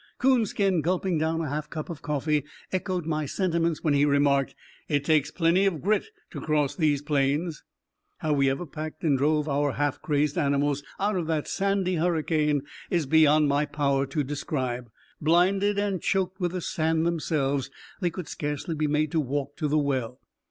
Coonskin, 0.17 0.81
gulping 0.81 1.19
down 1.19 1.41
a 1.41 1.47
half 1.49 1.69
cup 1.69 1.87
of 1.87 2.01
coffee, 2.01 2.43
echoed 2.73 3.05
my 3.05 3.27
sentiments 3.27 3.83
when 3.83 3.93
he 3.93 4.03
remarked, 4.03 4.55
"It 4.89 5.05
takes 5.05 5.29
plenty 5.29 5.67
of 5.67 5.79
grit 5.79 6.07
to 6.31 6.41
cross 6.41 6.75
these 6.75 7.03
plains." 7.03 7.61
How 8.17 8.33
we 8.33 8.49
ever 8.49 8.65
packed 8.65 9.03
and 9.03 9.15
drove 9.15 9.47
our 9.47 9.73
half 9.73 10.01
crazed 10.01 10.39
animals 10.39 10.81
out 10.99 11.17
of 11.17 11.27
that 11.27 11.47
sandy 11.47 11.97
hurricane 11.97 12.63
is 12.89 13.05
beyond 13.05 13.47
my 13.47 13.67
power 13.67 14.07
to 14.07 14.23
describe. 14.23 14.89
Blinded 15.21 15.77
and 15.77 16.01
choked 16.01 16.39
with 16.39 16.53
the 16.53 16.61
sand 16.61 17.05
themselves, 17.05 17.69
they 17.99 18.09
could 18.09 18.27
scarcely 18.27 18.73
be 18.73 18.87
made 18.87 19.11
to 19.11 19.19
walk 19.19 19.55
to 19.57 19.67
the 19.67 19.77
well. 19.77 20.19